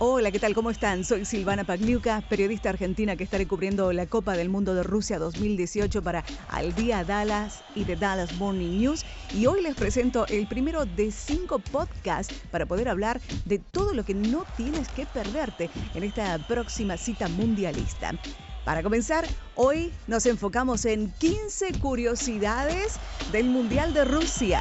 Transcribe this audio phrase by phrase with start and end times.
[0.00, 0.54] Hola, ¿qué tal?
[0.54, 1.02] ¿Cómo están?
[1.02, 6.02] Soy Silvana Pagliuca, periodista argentina que estaré cubriendo la Copa del Mundo de Rusia 2018
[6.02, 9.04] para Al Día Dallas y The Dallas Morning News.
[9.34, 14.04] Y hoy les presento el primero de cinco podcasts para poder hablar de todo lo
[14.04, 18.12] que no tienes que perderte en esta próxima cita mundialista.
[18.64, 19.26] Para comenzar,
[19.56, 23.00] hoy nos enfocamos en 15 curiosidades
[23.32, 24.60] del Mundial de Rusia.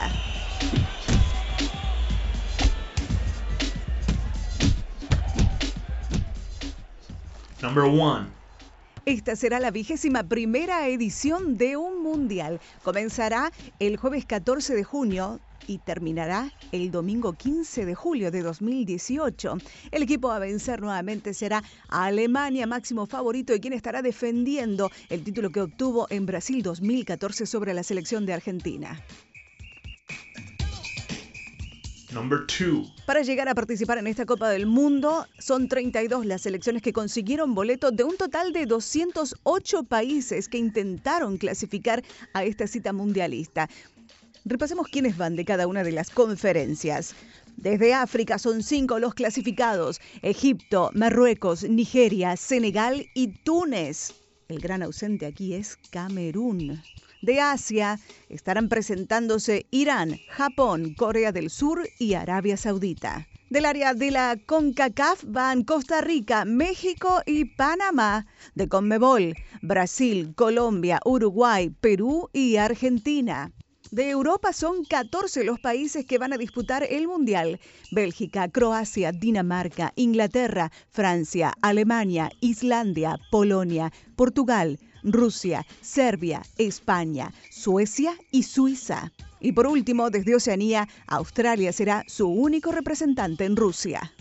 [9.05, 12.59] Esta será la vigésima primera edición de un mundial.
[12.83, 19.57] Comenzará el jueves 14 de junio y terminará el domingo 15 de julio de 2018.
[19.91, 25.51] El equipo a vencer nuevamente será Alemania, máximo favorito y quien estará defendiendo el título
[25.51, 29.01] que obtuvo en Brasil 2014 sobre la selección de Argentina.
[32.11, 32.85] Number two.
[33.05, 37.53] Para llegar a participar en esta Copa del Mundo, son 32 las selecciones que consiguieron
[37.53, 42.01] boleto de un total de 208 países que intentaron clasificar
[42.33, 43.69] a esta cita mundialista.
[44.45, 47.13] Repasemos quiénes van de cada una de las conferencias.
[47.57, 49.99] Desde África son cinco los clasificados.
[50.21, 54.13] Egipto, Marruecos, Nigeria, Senegal y Túnez.
[54.47, 56.81] El gran ausente aquí es Camerún
[57.21, 63.27] de Asia estarán presentándose Irán, Japón, Corea del Sur y Arabia Saudita.
[63.49, 68.25] Del área de la CONCACAF van Costa Rica, México y Panamá.
[68.55, 73.53] De CONMEBOL, Brasil, Colombia, Uruguay, Perú y Argentina.
[73.89, 77.61] De Europa son 14 los países que van a disputar el Mundial.
[77.91, 89.11] Bélgica, Croacia, Dinamarca, Inglaterra, Francia, Alemania, Islandia, Polonia, Portugal, Rusia, Serbia, España, Suecia y Suiza.
[89.39, 94.11] Y por último, desde Oceanía, Australia será su único representante en Rusia.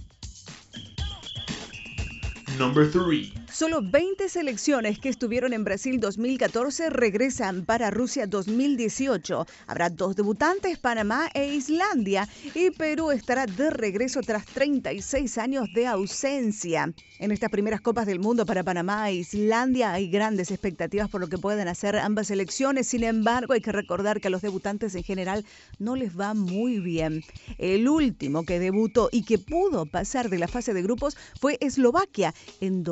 [2.58, 3.32] Number three.
[3.56, 9.46] Solo 20 selecciones que estuvieron en Brasil 2014 regresan para Rusia 2018.
[9.66, 15.86] Habrá dos debutantes, Panamá e Islandia, y Perú estará de regreso tras 36 años de
[15.86, 16.92] ausencia.
[17.18, 21.28] En estas primeras Copas del Mundo para Panamá e Islandia hay grandes expectativas por lo
[21.28, 22.88] que pueden hacer ambas selecciones.
[22.88, 25.46] Sin embargo, hay que recordar que a los debutantes en general
[25.78, 27.24] no les va muy bien.
[27.56, 32.34] El último que debutó y que pudo pasar de la fase de grupos fue Eslovaquia
[32.60, 32.82] en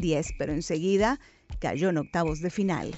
[0.00, 1.20] 2000 pero enseguida
[1.60, 2.94] cayó en octavos de final.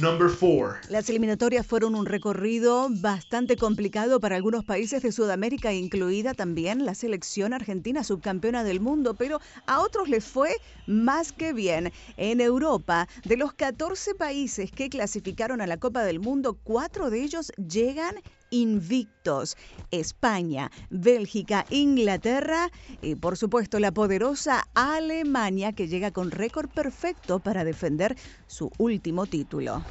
[0.00, 0.76] Number four.
[0.90, 6.94] Las eliminatorias fueron un recorrido bastante complicado para algunos países de Sudamérica, incluida también la
[6.94, 10.50] selección argentina subcampeona del mundo, pero a otros les fue
[10.86, 11.92] más que bien.
[12.18, 17.22] En Europa, de los 14 países que clasificaron a la Copa del Mundo, cuatro de
[17.22, 18.16] ellos llegan
[18.50, 19.56] invictos.
[19.90, 22.70] España, Bélgica, Inglaterra
[23.02, 29.26] y por supuesto la poderosa Alemania que llega con récord perfecto para defender su último
[29.26, 29.82] título.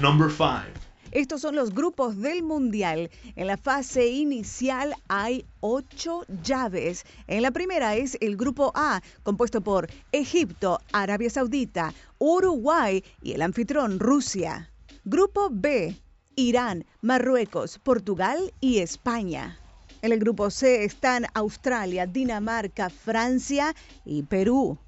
[0.00, 0.81] Number five.
[1.12, 3.10] Estos son los grupos del Mundial.
[3.36, 7.04] En la fase inicial hay ocho llaves.
[7.26, 13.42] En la primera es el grupo A, compuesto por Egipto, Arabia Saudita, Uruguay y el
[13.42, 14.72] anfitrión Rusia.
[15.04, 15.94] Grupo B,
[16.34, 19.58] Irán, Marruecos, Portugal y España.
[20.00, 23.74] En el grupo C están Australia, Dinamarca, Francia
[24.06, 24.78] y Perú.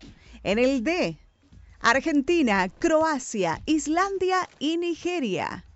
[0.43, 1.19] En el D,
[1.81, 5.67] Argentina, Croacia, Islandia y Nigeria.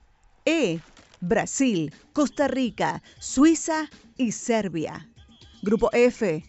[0.45, 0.81] E.
[1.21, 5.09] Brasil, Costa Rica, Suiza y Serbia.
[5.63, 6.45] Grupo F.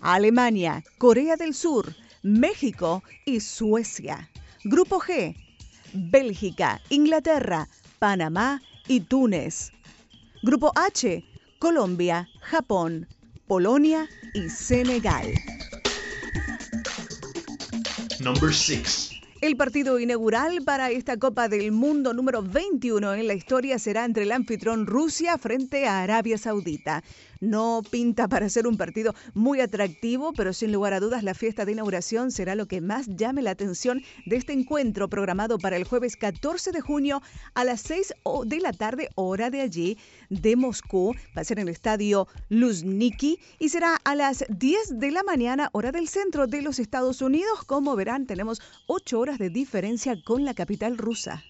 [0.00, 4.30] Alemania, Corea del Sur, México y Suecia.
[4.64, 5.36] Grupo G.
[5.92, 9.72] Bélgica, Inglaterra, Panamá y Túnez.
[10.42, 11.24] Grupo H.
[11.58, 13.06] Colombia, Japón,
[13.46, 15.32] Polonia y Senegal.
[18.20, 19.11] Number six.
[19.42, 24.22] El partido inaugural para esta Copa del Mundo número 21 en la historia será entre
[24.22, 27.02] el anfitrión Rusia frente a Arabia Saudita.
[27.40, 31.64] No pinta para ser un partido muy atractivo, pero sin lugar a dudas la fiesta
[31.64, 35.82] de inauguración será lo que más llame la atención de este encuentro programado para el
[35.82, 37.20] jueves 14 de junio
[37.54, 38.14] a las 6
[38.46, 39.98] de la tarde, hora de allí,
[40.30, 41.16] de Moscú.
[41.36, 45.68] Va a ser en el estadio Luzniki y será a las 10 de la mañana,
[45.72, 47.64] hora del centro de los Estados Unidos.
[47.66, 51.42] Como verán, tenemos 8 horas de diferencia con la capital rusa.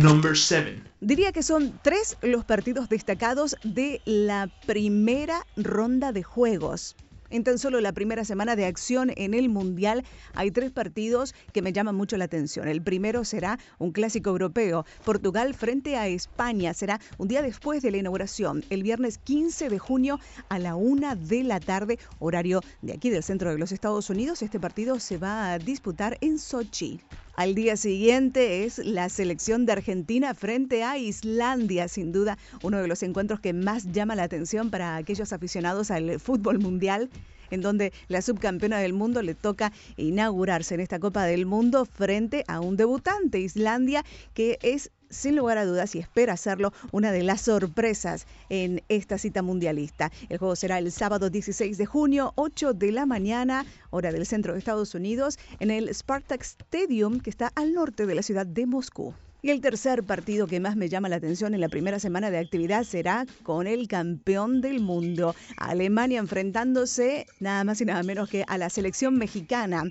[0.00, 0.82] Number seven.
[1.00, 6.96] Diría que son tres los partidos destacados de la primera ronda de juegos.
[7.32, 11.62] En tan solo la primera semana de acción en el Mundial hay tres partidos que
[11.62, 12.68] me llaman mucho la atención.
[12.68, 16.74] El primero será un clásico europeo, Portugal frente a España.
[16.74, 20.20] Será un día después de la inauguración, el viernes 15 de junio
[20.50, 24.42] a la una de la tarde, horario de aquí del centro de los Estados Unidos.
[24.42, 27.00] Este partido se va a disputar en Sochi.
[27.34, 32.86] Al día siguiente es la selección de Argentina frente a Islandia, sin duda uno de
[32.86, 37.08] los encuentros que más llama la atención para aquellos aficionados al fútbol mundial
[37.50, 42.44] en donde la subcampeona del mundo le toca inaugurarse en esta Copa del Mundo frente
[42.48, 47.22] a un debutante, Islandia, que es sin lugar a dudas, y espera hacerlo, una de
[47.22, 50.10] las sorpresas en esta cita mundialista.
[50.28, 54.54] El juego será el sábado 16 de junio, 8 de la mañana, hora del centro
[54.54, 58.66] de Estados Unidos, en el Spartak Stadium, que está al norte de la ciudad de
[58.66, 59.14] Moscú.
[59.44, 62.38] Y el tercer partido que más me llama la atención en la primera semana de
[62.38, 68.44] actividad será con el campeón del mundo, Alemania enfrentándose nada más y nada menos que
[68.46, 69.82] a la selección mexicana.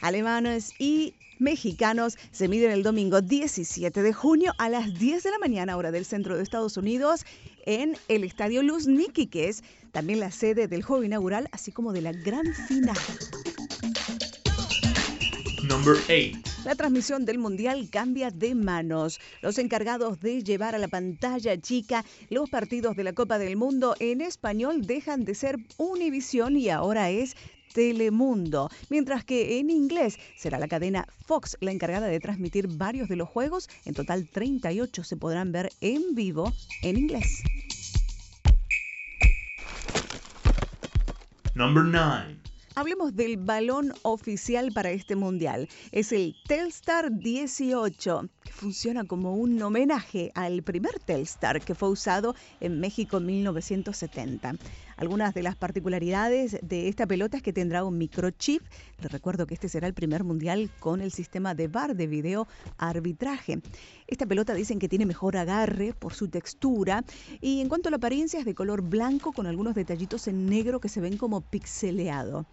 [0.00, 5.38] Alemanes y mexicanos se miden el domingo 17 de junio a las 10 de la
[5.38, 7.24] mañana, hora del centro de Estados Unidos,
[7.66, 9.62] en el Estadio Luz Niki, que es
[9.92, 12.96] también la sede del juego inaugural, así como de la gran final.
[15.64, 16.50] Number 8.
[16.64, 19.18] La transmisión del Mundial cambia de manos.
[19.40, 23.94] Los encargados de llevar a la pantalla chica los partidos de la Copa del Mundo
[23.98, 27.34] en español dejan de ser Univision y ahora es
[27.72, 33.16] Telemundo, mientras que en inglés será la cadena Fox la encargada de transmitir varios de
[33.16, 33.68] los juegos.
[33.84, 36.52] En total 38 se podrán ver en vivo
[36.82, 37.42] en inglés.
[41.54, 42.40] Number 9.
[42.76, 45.68] Hablemos del balón oficial para este mundial.
[45.90, 52.36] Es el Telstar 18, que funciona como un homenaje al primer Telstar que fue usado
[52.60, 54.54] en México en 1970.
[55.00, 58.60] Algunas de las particularidades de esta pelota es que tendrá un microchip.
[59.00, 62.46] Les recuerdo que este será el primer mundial con el sistema de bar de video
[62.76, 63.62] arbitraje.
[64.06, 67.02] Esta pelota dicen que tiene mejor agarre por su textura
[67.40, 70.80] y en cuanto a la apariencia es de color blanco con algunos detallitos en negro
[70.80, 72.44] que se ven como pixeleado.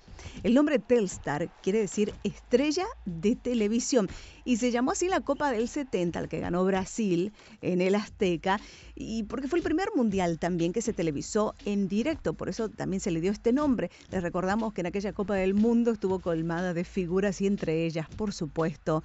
[0.41, 4.07] El nombre Telstar quiere decir estrella de televisión
[4.47, 8.61] y se llamó así la Copa del 70, al que ganó Brasil en el Azteca,
[8.95, 13.01] y porque fue el primer mundial también que se televisó en directo, por eso también
[13.01, 13.91] se le dio este nombre.
[14.09, 18.07] Les recordamos que en aquella Copa del Mundo estuvo colmada de figuras y entre ellas,
[18.15, 19.03] por supuesto,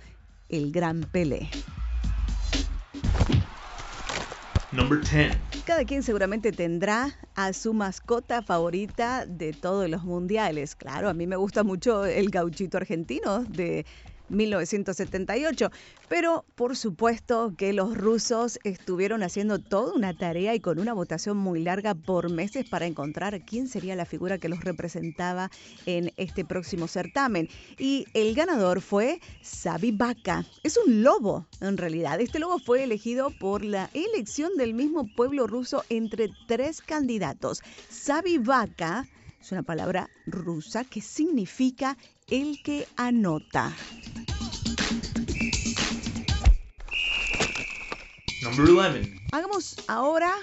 [0.49, 1.51] el gran Pelé.
[4.71, 5.37] Number 10.
[5.67, 10.77] Cada quien seguramente tendrá a su mascota favorita de todos los mundiales.
[10.77, 13.85] Claro, a mí me gusta mucho el gauchito argentino de
[14.33, 15.71] 1978.
[16.09, 21.37] Pero por supuesto que los rusos estuvieron haciendo toda una tarea y con una votación
[21.37, 25.51] muy larga por meses para encontrar quién sería la figura que los representaba
[25.87, 27.49] en este próximo certamen.
[27.79, 29.97] Y el ganador fue Sabi.
[30.63, 32.21] Es un lobo, en realidad.
[32.21, 37.63] Este lobo fue elegido por la elección del mismo pueblo ruso entre tres candidatos.
[37.89, 38.39] Sabi
[39.43, 41.97] es una palabra rusa que significa
[42.33, 43.77] el que anota.
[48.43, 49.21] Number 11.
[49.33, 50.35] Hagamos ahora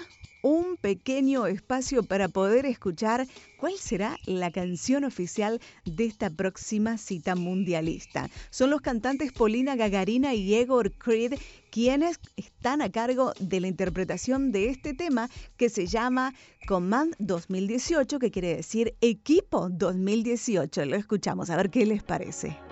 [0.42, 3.26] un pequeño espacio para poder escuchar
[3.58, 8.30] cuál será la canción oficial de esta próxima cita mundialista.
[8.50, 11.34] Son los cantantes Polina Gagarina y Egor Creed
[11.70, 16.34] quienes están a cargo de la interpretación de este tema que se llama
[16.66, 20.84] Command 2018, que quiere decir Equipo 2018.
[20.86, 22.69] Lo escuchamos, a ver qué les parece.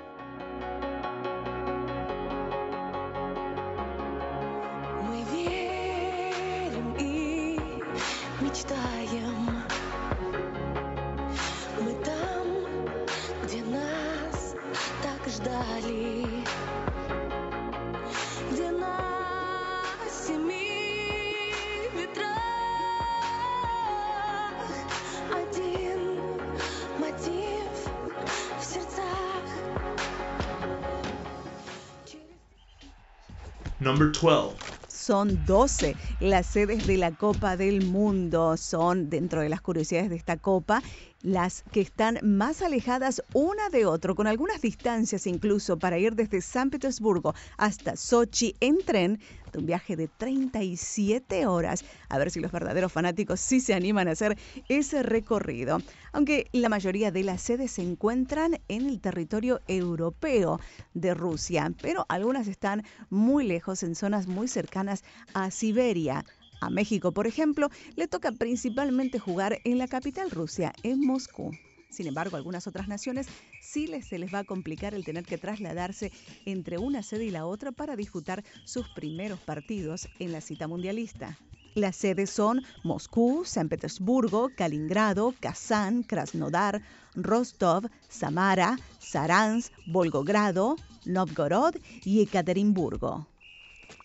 [33.88, 34.54] Number 12.
[34.86, 38.58] Son 12 las sedes de la Copa del Mundo.
[38.58, 40.82] Son, dentro de las curiosidades de esta Copa,
[41.22, 46.40] las que están más alejadas una de otro, con algunas distancias incluso para ir desde
[46.40, 49.20] San Petersburgo hasta Sochi en tren,
[49.52, 51.84] de un viaje de 37 horas.
[52.08, 55.78] A ver si los verdaderos fanáticos sí se animan a hacer ese recorrido.
[56.12, 60.60] Aunque la mayoría de las sedes se encuentran en el territorio europeo
[60.94, 65.02] de Rusia, pero algunas están muy lejos, en zonas muy cercanas
[65.34, 66.24] a Siberia.
[66.60, 71.52] A México, por ejemplo, le toca principalmente jugar en la capital Rusia, en Moscú.
[71.90, 73.26] Sin embargo, a algunas otras naciones
[73.62, 76.12] sí les, se les va a complicar el tener que trasladarse
[76.44, 81.38] entre una sede y la otra para disputar sus primeros partidos en la cita mundialista.
[81.74, 86.82] Las sedes son Moscú, San Petersburgo, Kaliningrado, Kazán, Krasnodar,
[87.14, 93.28] Rostov, Samara, Saransk, Volgogrado, Novgorod y Ekaterimburgo.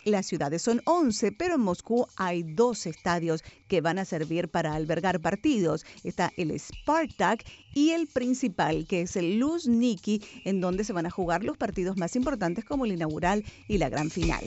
[0.05, 4.73] Las ciudades son 11, pero en Moscú hay dos estadios que van a servir para
[4.73, 5.85] albergar partidos.
[6.03, 11.11] Está el Spartak y el principal, que es el Luzhniki, en donde se van a
[11.11, 14.43] jugar los partidos más importantes como el inaugural y la gran final.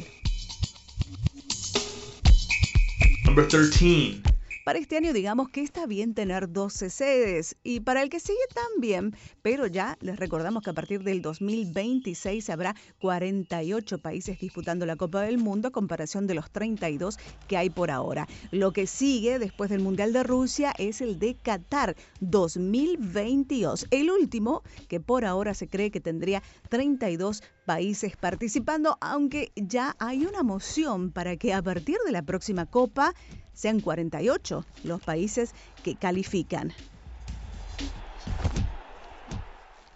[3.24, 4.35] Number 13.
[4.66, 8.36] Para este año digamos que está bien tener 12 sedes y para el que sigue
[8.52, 14.96] también, pero ya les recordamos que a partir del 2026 habrá 48 países disputando la
[14.96, 18.26] Copa del Mundo a comparación de los 32 que hay por ahora.
[18.50, 24.64] Lo que sigue después del Mundial de Rusia es el de Qatar 2022, el último
[24.88, 31.12] que por ahora se cree que tendría 32 países participando, aunque ya hay una moción
[31.12, 33.14] para que a partir de la próxima Copa
[33.56, 36.72] sean 48 los países que califican.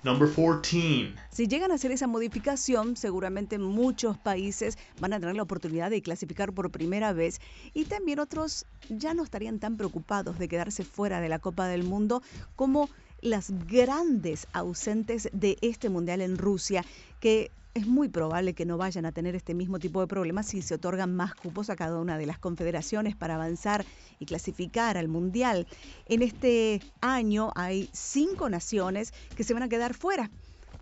[0.03, 1.15] Number 14.
[1.31, 6.01] Si llegan a hacer esa modificación, seguramente muchos países van a tener la oportunidad de
[6.01, 7.39] clasificar por primera vez
[7.75, 11.85] y también otros ya no estarían tan preocupados de quedarse fuera de la Copa del
[11.85, 12.23] Mundo
[12.57, 12.89] como
[13.21, 16.83] las grandes ausentes de este Mundial en Rusia,
[17.21, 20.63] que es muy probable que no vayan a tener este mismo tipo de problemas si
[20.63, 23.85] se otorgan más cupos a cada una de las confederaciones para avanzar
[24.19, 25.67] y clasificar al Mundial.
[26.07, 30.31] En este año hay cinco naciones que se van a quedar fuera.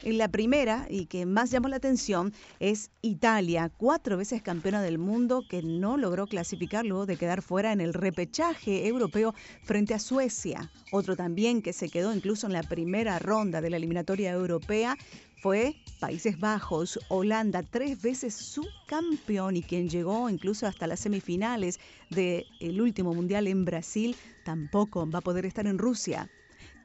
[0.05, 5.43] La primera, y que más llamó la atención, es Italia, cuatro veces campeona del mundo
[5.51, 10.71] que no logró clasificar luego de quedar fuera en el repechaje europeo frente a Suecia.
[10.93, 14.97] Otro también que se quedó incluso en la primera ronda de la eliminatoria europea
[15.43, 22.81] fue Países Bajos, Holanda, tres veces subcampeón y quien llegó incluso hasta las semifinales del
[22.81, 24.15] último mundial en Brasil,
[24.45, 26.31] tampoco va a poder estar en Rusia.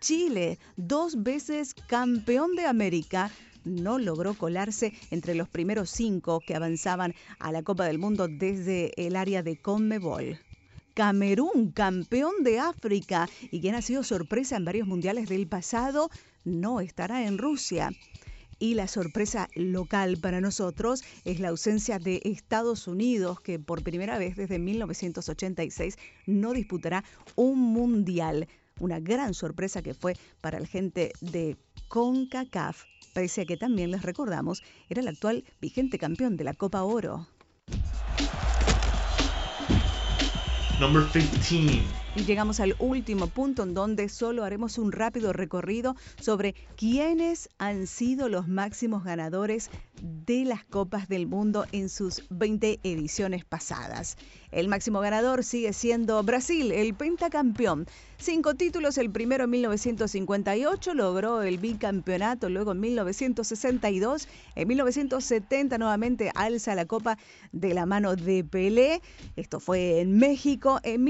[0.03, 3.31] Chile, dos veces campeón de América,
[3.63, 8.91] no logró colarse entre los primeros cinco que avanzaban a la Copa del Mundo desde
[8.97, 10.37] el área de Conmebol.
[10.93, 16.09] Camerún, campeón de África y quien ha sido sorpresa en varios mundiales del pasado,
[16.43, 17.89] no estará en Rusia.
[18.59, 24.17] Y la sorpresa local para nosotros es la ausencia de Estados Unidos, que por primera
[24.17, 25.95] vez desde 1986
[26.27, 27.05] no disputará
[27.37, 28.49] un mundial.
[28.79, 34.01] Una gran sorpresa que fue para la gente de CONCACAF, pese a que también les
[34.01, 37.27] recordamos, era el actual vigente campeón de la Copa Oro.
[40.79, 42.02] Number 15.
[42.15, 47.87] Y llegamos al último punto en donde solo haremos un rápido recorrido sobre quiénes han
[47.87, 54.17] sido los máximos ganadores de las Copas del Mundo en sus 20 ediciones pasadas.
[54.51, 57.87] El máximo ganador sigue siendo Brasil, el pentacampeón.
[58.17, 66.31] Cinco títulos, el primero en 1958, logró el bicampeonato, luego en 1962, en 1970 nuevamente
[66.35, 67.17] alza la copa
[67.51, 69.01] de la mano de Pelé,
[69.35, 71.03] esto fue en México, en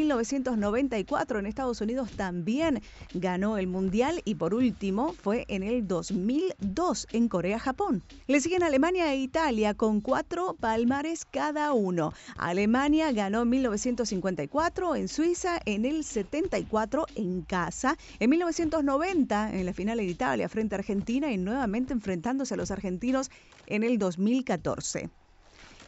[0.94, 2.82] 1994 en Estados Unidos también
[3.16, 8.04] ganó el Mundial y por último fue en el 2002 en Corea-Japón.
[8.28, 12.14] Le siguen Alemania e Italia con cuatro palmares cada uno.
[12.38, 19.74] Alemania ganó en 1954 en Suiza, en el 74 en casa, en 1990 en la
[19.74, 23.32] final de Italia frente a Argentina y nuevamente enfrentándose a los argentinos
[23.66, 25.10] en el 2014.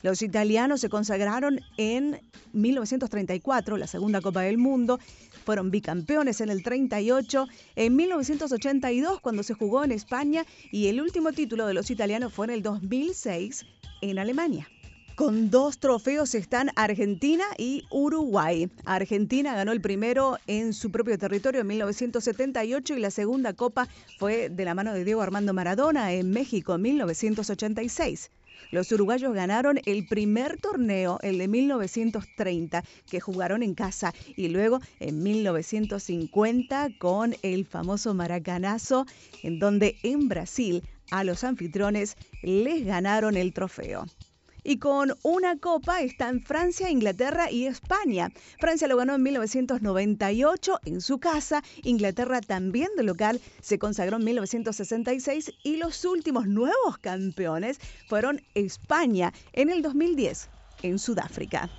[0.06, 2.22] Los italianos se consagraron en
[2.54, 5.00] 1934, la segunda Copa del Mundo,
[5.46, 11.32] fueron bicampeones en el 38, en 1982 cuando se jugó en España y el último
[11.32, 13.66] título de los italianos fue en el 2006
[14.04, 14.68] en Alemania.
[15.16, 18.70] Con dos trofeos están Argentina y Uruguay.
[18.86, 23.88] Argentina ganó el primero en su propio territorio en 1978 y la segunda copa
[24.20, 28.30] fue de la mano de Diego Armando Maradona en México en 1986.
[28.72, 34.80] Los uruguayos ganaron el primer torneo, el de 1930, que jugaron en casa, y luego
[35.00, 39.06] en 1950 con el famoso Maracanazo,
[39.44, 44.06] en donde en Brasil a los anfitriones les ganaron el trofeo
[44.66, 48.32] y con una copa están Francia, Inglaterra y España.
[48.60, 54.26] Francia lo ganó en 1998 en su casa, Inglaterra también de local se consagró en
[54.26, 57.80] 1966 y los últimos nuevos campeones
[58.10, 60.50] fueron España en el 2010
[60.82, 61.70] en Sudáfrica.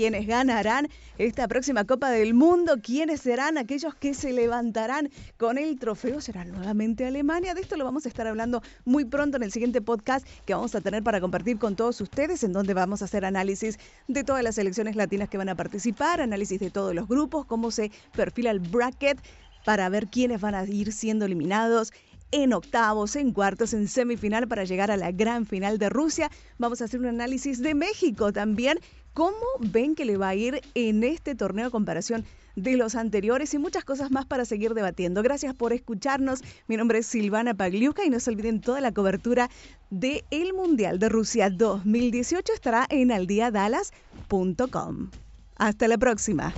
[0.00, 0.88] Quiénes ganarán
[1.18, 6.42] esta próxima Copa del Mundo, quiénes serán aquellos que se levantarán con el trofeo, será
[6.46, 7.52] nuevamente Alemania.
[7.52, 10.74] De esto lo vamos a estar hablando muy pronto en el siguiente podcast que vamos
[10.74, 13.78] a tener para compartir con todos ustedes, en donde vamos a hacer análisis
[14.08, 17.70] de todas las selecciones latinas que van a participar, análisis de todos los grupos, cómo
[17.70, 19.20] se perfila el bracket
[19.66, 21.92] para ver quiénes van a ir siendo eliminados
[22.32, 26.30] en octavos, en cuartos, en semifinal para llegar a la gran final de Rusia.
[26.58, 28.78] Vamos a hacer un análisis de México también.
[29.14, 32.24] ¿Cómo ven que le va a ir en este torneo a comparación
[32.56, 35.22] de los anteriores y muchas cosas más para seguir debatiendo?
[35.22, 36.42] Gracias por escucharnos.
[36.68, 39.50] Mi nombre es Silvana Pagliuca y no se olviden toda la cobertura
[39.90, 45.10] del el Mundial de Rusia 2018 estará en aldiadalas.com.
[45.56, 46.54] Hasta la próxima.